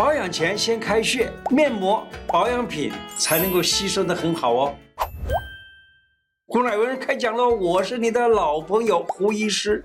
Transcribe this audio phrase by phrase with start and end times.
[0.00, 4.74] 保养前先开穴，面膜、保养品才能够吸收得很好哦。
[6.46, 7.50] 胡乃文开讲喽！
[7.50, 9.84] 我是你的老朋友胡医师，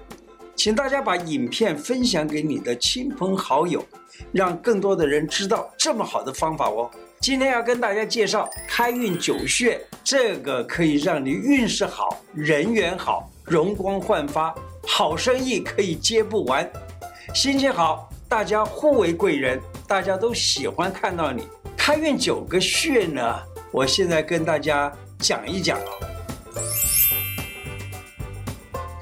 [0.55, 3.85] 请大家把影片分享给你的亲朋好友，
[4.31, 6.89] 让更多的人知道这么好的方法哦。
[7.19, 14.55] 今天要跟大家介绍开运九穴，这个可以让你运势好、人缘好、容光焕发，
[14.87, 16.71] 好生意可以接不完，
[17.33, 21.47] 心情好，大家互为贵人，大家都喜欢看到你。
[21.77, 23.33] 开运九个穴呢，
[23.71, 25.79] 我现在跟大家讲一讲。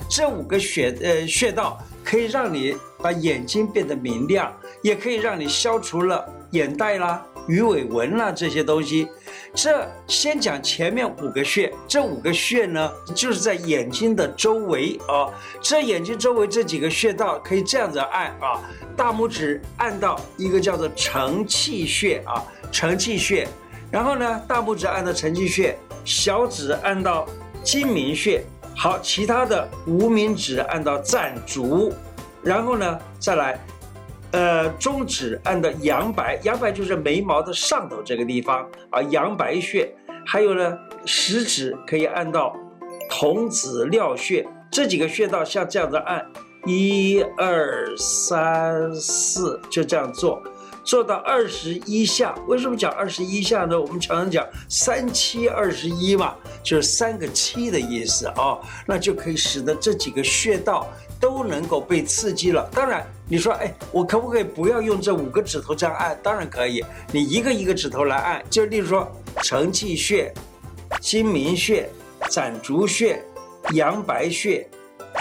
[0.07, 9.07] 这五个穴呃穴道可以让你把眼睛变得明亮，也可以让你消除了眼袋啦、鱼尾纹啦这些东西。
[9.53, 15.29] 这先讲前面五个穴，这五个穴呢，就是在眼睛的周围啊。
[15.61, 18.59] 这眼睛周围这几个穴道可以这样子按啊，
[18.95, 23.47] 大拇指按到一个叫做承泣穴啊，承泣穴，
[23.91, 27.27] 然后呢，大拇指按到承泣穴，小指按到
[27.63, 28.43] 睛明穴。
[28.75, 31.93] 好，其他的无名指按到攒竹，
[32.41, 33.59] 然后呢，再来，
[34.33, 39.89] 呃，中指按到阳白，阳白就是眉毛的上头这个地方啊，阳白穴。
[40.25, 42.55] 还有呢，食指可以按到
[43.09, 46.25] 童子尿穴，这几个穴道像这样子按，
[46.65, 50.41] 一二三四，就这样做。
[50.83, 53.79] 做到二十一下，为什么讲二十一下呢？
[53.79, 60.87] 我们常常讲三七二十一嘛，就是三个七的意思啊、那就可以使得这几个穴道
[61.23, 62.69] 都能够被刺激了。
[62.73, 66.19] 当然，你说，哎，我可不可以不要用这五个指头这样按？
[66.21, 69.09] 当然可以，你一个一个指头来按，就例如说
[69.41, 70.33] 承泣穴、
[70.99, 71.89] 睛明穴、
[72.29, 73.23] 攒竹穴、
[73.71, 74.67] 阳白穴。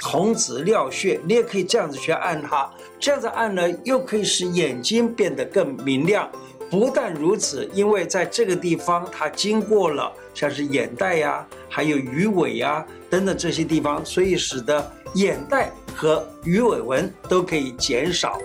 [0.01, 6.29] 瞳子髎穴，你也可以这样子去按它，这样子按呢，又可以使眼睛变得更明亮。
[6.71, 18.39] 不但如此，因为在这个地方，它经过了像是眼袋呀、 还有鱼尾、啊、等等这些地方，所以使得眼袋和鱼尾纹都可以减少。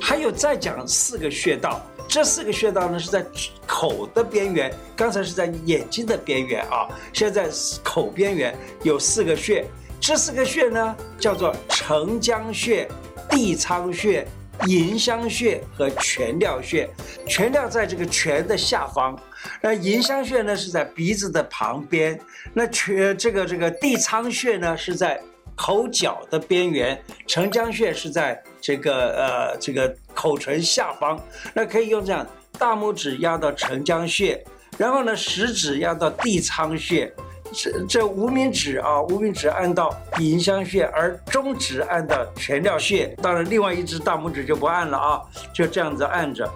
[0.00, 1.78] 还有再讲四个穴道。
[2.08, 3.24] 这四个穴道呢，是在
[3.66, 7.50] 口的边缘，刚才是在眼睛的边缘啊，现在
[7.82, 9.66] 口边缘有四个穴，
[10.00, 12.88] 这四个穴呢叫做承浆穴、
[13.30, 14.26] 地仓穴、
[14.66, 16.88] 迎香穴和全髎穴。
[17.26, 19.18] 全髎在这个泉的下方，
[19.60, 22.18] 那迎香穴呢是在鼻子的旁边，
[22.52, 25.20] 那全这个这个地仓穴呢是在。
[25.54, 31.20] 口角的边缘，承浆穴是在这个呃这个口唇下方，
[31.52, 32.26] 那可以用这样，
[32.58, 34.42] 大拇指压到承浆穴，
[34.78, 37.12] 然后呢食指压到地仓穴，
[37.52, 45.20] 这这无名指啊无名指按到迎香穴，而中指按到全髎穴，当然另外一只大拇指就不按了啊，
[45.52, 46.50] 就这样子按着，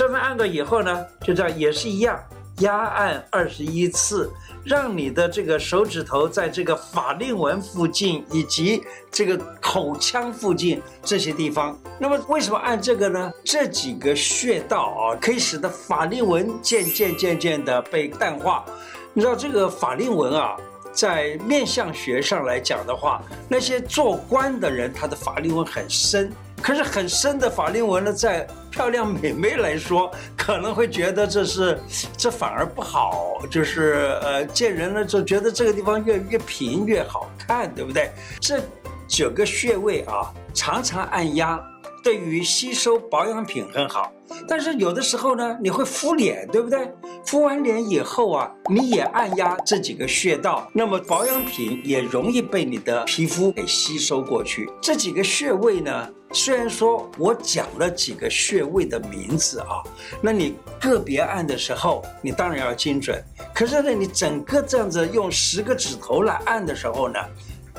[0.00, 2.18] 这么按了以后呢，就这样也是一样。
[2.60, 4.32] 压按二十一次，
[4.64, 11.78] 让你的这个手指头在这个法令纹附近以及这个口腔附近这些地方。
[11.98, 13.30] 那么为什么按这个呢？
[13.44, 18.64] 这几个穴道啊，可以使得法令纹渐渐渐渐的被淡化。
[19.12, 20.56] 你知道这个法令纹啊，
[20.92, 26.32] 在面相学上来讲的话，那些做官的人他的法令纹很深。
[26.62, 31.78] 可是很深的法令纹呢，在漂亮美眉来说，可能会觉得这是，
[32.18, 38.10] 这反而不好，就是呃，见人呢就觉得这个地方越越平越好看，对不对？
[38.40, 38.60] 这
[39.08, 41.58] 九个穴位啊，常常按压，
[42.02, 44.12] 对于吸收保养品很好。
[44.48, 46.88] 但是有的时候呢，你会敷脸，对不对？
[47.24, 54.70] 敷完脸以后啊，你也按压这几个穴道，那么保养品也容易被你的皮肤给吸收过去。
[54.80, 59.82] 这几个穴位呢，虽然说我讲了几个穴位的名字啊，
[60.22, 63.22] 那你个别按的时候，你当然要精准。
[63.52, 67.18] 可是呢，你整个这样子用十个指头来按的时候呢，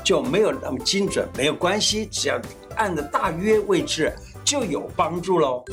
[0.04, 1.26] 就没有那么精准。
[1.36, 2.38] 没有关系，只要
[2.76, 4.12] 按的大约位置
[4.44, 5.64] 就有帮助喽。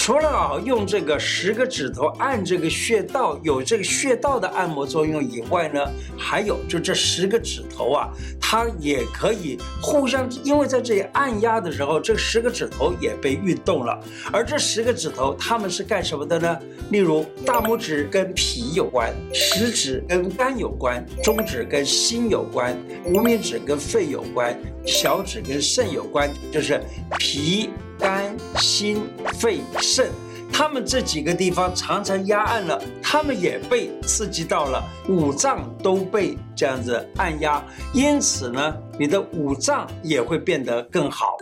[0.00, 5.78] 除了啊用这个十个指头按这个穴道有这个穴道的按摩作用以外呢，
[6.16, 8.08] 还有就这十个指头啊，
[8.40, 14.02] 它也可以互相，因为在这里按压的时候，这十个指头也被运动了。
[14.32, 16.58] 而这十个指头它们是干什么的呢？
[16.90, 22.74] 例如大拇指跟脾有关，食指跟肝有关，中指跟心有关，
[23.04, 26.82] 无名指跟肺有关，小指跟肾有关，就是
[27.18, 27.68] 脾。
[28.00, 29.02] 肝、心、
[29.38, 30.10] 肺、肾
[30.52, 37.62] 他们这几个地方常常压按了，他们也被刺激到了，五脏都被这样子按压，
[37.94, 41.36] 因此呢，你的五脏也会变得更好。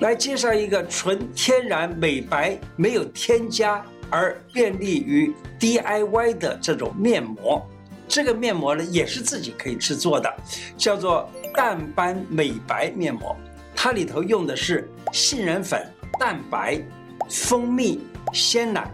[0.00, 7.64] 来介绍一个纯天然美白、没有添加而便利于 DIY 的这种面膜。
[8.08, 10.32] 这个面膜呢，也是自己可以制作的，
[10.76, 13.34] 叫做淡斑美白面膜。
[13.74, 15.84] 它里头用的是杏仁粉、
[16.18, 16.80] 蛋白、
[17.30, 18.00] 蜂蜜、
[18.32, 18.88] 鲜奶。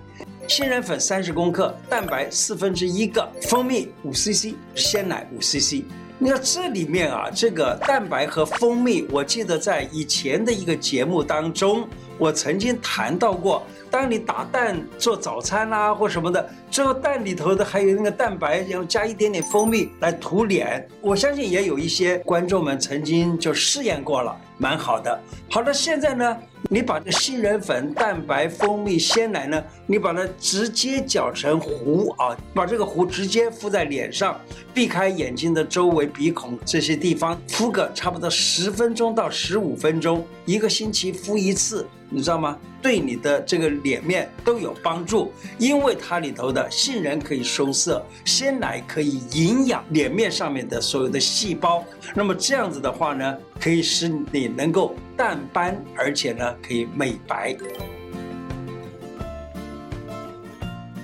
[0.48, 5.84] 杏仁粉三十克，蛋白四分之一个，蜂蜜五 CC，鲜奶五 CC。
[6.22, 11.84] 你看这里面啊，这个蛋白和蜂蜜，我记得在以前的一个节目当中，
[12.16, 13.60] 我曾经谈到过。
[13.90, 20.88] 当你打蛋做早餐啊，或什么的，之后蛋里头的还有那个蛋白，然后加一点点蜂蜜来涂脸。
[21.00, 25.20] 我相信也有一些观众们曾经就试验过了，蛮好的。
[25.50, 26.38] 好了，现在呢？
[26.72, 34.40] 你把这杏仁粉、蛋白、蜂蜜、鲜奶呢，你把它直接搅成糊啊，把这个糊直接敷在脸上，
[34.72, 42.58] 避开眼睛的周围、鼻孔这些地方，敷个差不多十分钟到十五分钟，一个星期敷一次，你知道吗？
[42.82, 57.56] 对你的这个脸面都有帮助，因为它里头的杏仁可以收涩，鲜奶可以营养脸面上面的所有的细胞，那么这样子的话呢，可以使你能够淡斑，而且呢可以美白。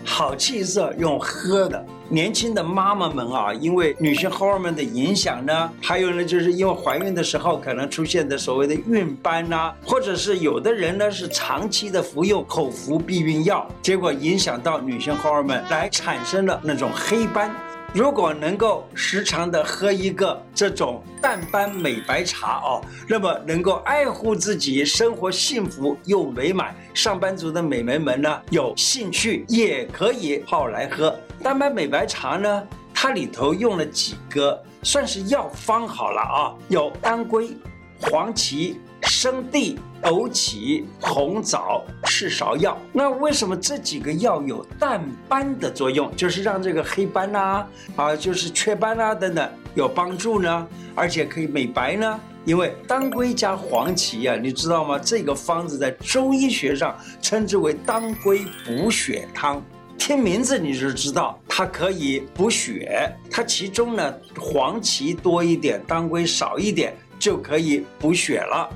[0.04, 1.86] 好气色用喝的。
[2.08, 17.50] 年轻的妈妈们啊，因为女性荷尔蒙的影响呢，还有呢，就是因为怀孕的时候可能出现的所谓的孕斑呐、或者是有的人呢是长期的服用口服避孕药，结果影响到女性荷尔蒙，来产生了那种黑斑。
[17.94, 26.76] 如果能够时常的喝一个这种淡斑美白茶哦，那么能够爱护自己，生活幸福又美满。
[26.92, 32.62] 上班族的美眉们呢，有兴趣也可以泡来喝淡斑美白茶呢。
[32.92, 37.56] 它里头用了几个算是药方好了啊，有当归、
[38.00, 38.78] 黄芪。
[39.02, 46.14] 生地、枸杞、红枣、赤芍药，那为什么这几个药有淡斑的作用？
[46.16, 47.66] 就是让这个黑斑呐、
[47.96, 50.66] 啊，就是雀斑啊等等有帮助呢？
[50.94, 52.20] 而且可以美白呢？
[52.44, 54.98] 因为当归加黄芪啊，你知道吗？
[54.98, 59.62] 这个方子在中医学上称之为当归补血汤，
[59.98, 63.12] 听名字你就知道它可以补血。
[63.30, 66.96] 它其中呢，黄芪多一点，当归少一点。
[67.18, 68.68] 就可以补血了。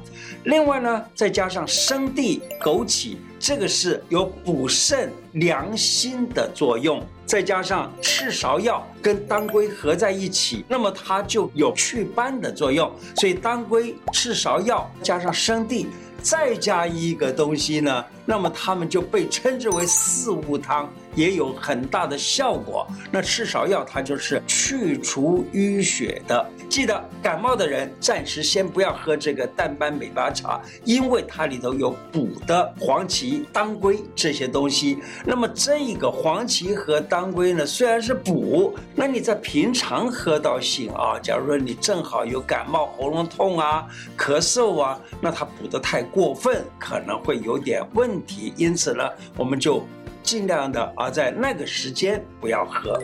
[0.44, 7.02] 另外呢，再加上生地、枸杞，这个是有补肾凉心的作用。
[7.24, 12.92] 再加上赤芍药跟当归合在一起，那么它就有祛斑的作用。
[13.16, 15.86] 所以当归、赤芍药加上生地，
[16.20, 20.92] 再加一个东西呢，那么它们就被称之为四物汤。
[21.14, 22.86] 也有很大的效果。
[23.10, 26.46] 那赤芍药它就是去除淤血的。
[26.68, 34.98] 记得感冒的人暂时先不要喝这个淡斑美白茶，因为它里头有补的黄芪、当归这些东西。
[35.24, 43.86] 那么这个黄芪和当归呢，虽然是补，那你在平常喝到醒啊，假如说你正好有感冒、喉咙痛啊、
[44.16, 48.54] 咳嗽啊，那它补得太过分，可能会有点问题。
[48.56, 49.04] 因此呢，
[49.36, 49.84] 我们就。
[50.22, 53.02] 尽量的啊，在那个时间不要喝。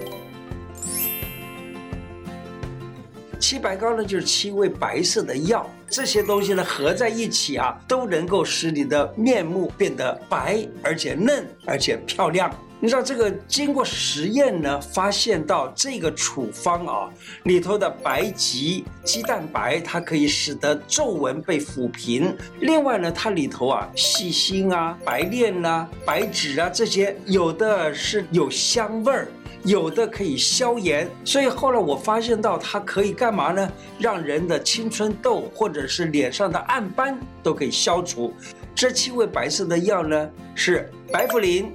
[3.39, 12.53] 七白膏呢，就是七味白色的药，这些东西呢合在一起啊，都能够使你的面目变得白，而且嫩，而且漂亮。
[12.81, 17.11] 你知道这个经过实验呢，发现到这个处方啊
[17.43, 22.37] 里头的白及鸡蛋白，它可以使得皱纹被抚平。
[22.61, 29.27] 另外呢，它里头啊细辛啊、白练啊、白芷啊这些，有的是有香味儿，
[29.69, 31.09] 有的可以消炎。
[31.25, 33.71] 所以后来我发现到它可以干嘛呢？
[33.99, 38.35] 让人的青春痘或者是脸上的暗斑都可以消除。
[38.75, 41.67] 这七味白色的药呢是白茯苓。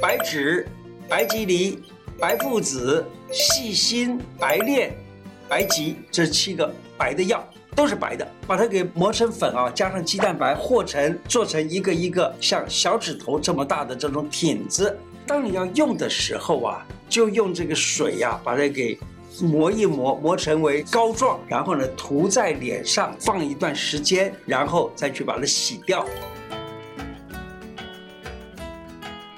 [0.00, 0.64] 白芷、
[1.08, 1.76] 白蒺藜、
[2.20, 4.96] 白附子、细辛、白链、
[5.48, 14.96] 白及，这七个白的药都是白的，把它给磨成粉啊，加上鸡蛋白和成，做成一个一个像小指头这么大的这种挺子。
[15.28, 18.98] 当你要用的时候啊，就用这个水呀、把它给
[19.42, 26.06] 磨一磨，磨成为膏状，然后呢涂在脸上，放一段时间，然后再去把它洗掉。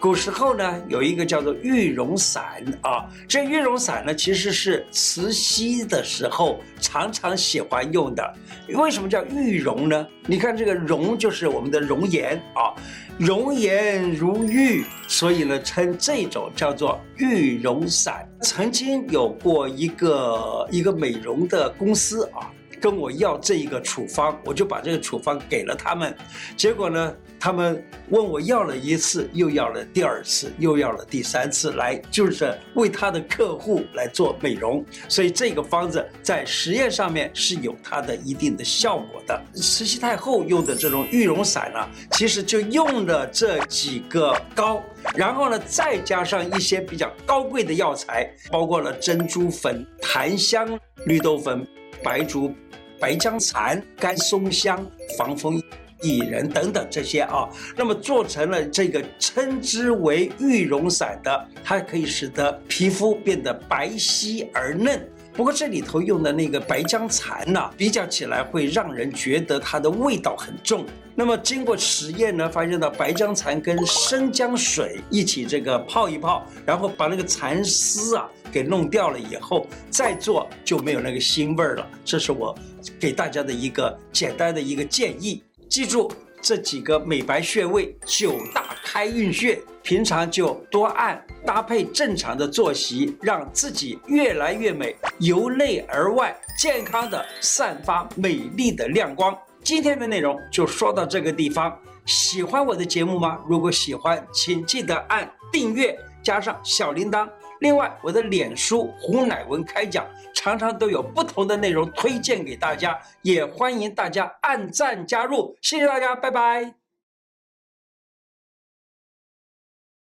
[0.00, 8.34] 古时候呢，有一个叫做玉容散啊，这玉容散呢，其实是慈禧的时候常常喜欢用的。
[8.68, 10.06] 为什么叫玉容呢？
[10.26, 12.72] 你看这个容就是我们的容颜啊，
[13.18, 18.26] 容颜如玉，所以呢称这种叫做玉容散。
[18.40, 22.50] 曾经有过一个一个美容的公司啊。
[22.80, 26.16] 跟我要这一个处方，我就把这个处方给了他们。
[26.56, 34.84] 结果呢，他们问我要了一次，又要了第二次，又要了第三次，来就是为他的客户来做美容。
[35.08, 39.40] 所以这个方子在实验上面是有它的一定的效果的。
[39.54, 44.82] 慈禧太后用的这种玉容散呢，其实就用了这几个膏，
[45.14, 51.66] 然后呢再加上一些比较高贵的药材，包括了珍珠粉、檀香、绿豆粉、
[52.02, 52.54] 白术。
[52.98, 55.58] 白僵蚕、干松香、防风
[56.02, 65.00] 薏仁等等这些啊，那么做成了这个称之为玉容散的，它可以使得皮肤变得白皙而嫩。
[65.40, 70.84] 不过这里头用的那个白姜蚕呢，比较起来会让人觉得它的味道很重。
[71.14, 81.88] 那么经过实验呢，发现到白姜蚕跟生姜水一起这个泡一泡，然后把那个蚕丝啊给弄掉了以后，再做就没有那个腥味儿了。
[82.04, 82.54] 这是我
[83.00, 85.42] 给大家的一个简单的一个建议。
[85.70, 89.60] 记住这几个美白穴位，九大开运穴。
[89.82, 99.36] 平常就多按，搭配正常的作息，让自己越来越美，由内而外健康的散发美丽的亮光。
[99.62, 103.38] 今天的内容就说到这个地方，喜欢我的节目吗？
[103.48, 107.26] 如果喜欢，请记得按订阅，加上小铃铛。
[107.60, 115.56] 另外，我的脸书胡乃文开讲，常常都有不同的内容推荐给大家，也欢迎大家按赞加入。
[115.62, 116.79] 谢谢大家，拜拜。